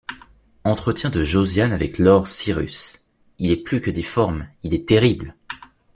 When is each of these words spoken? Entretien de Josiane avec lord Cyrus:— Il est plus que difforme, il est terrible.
Entretien 0.63 1.11
de 1.11 1.23
Josiane 1.23 1.73
avec 1.73 1.99
lord 1.99 2.25
Cyrus:— 2.25 3.05
Il 3.37 3.51
est 3.51 3.55
plus 3.55 3.81
que 3.81 3.91
difforme, 3.91 4.47
il 4.63 4.73
est 4.73 4.87
terrible. 4.87 5.35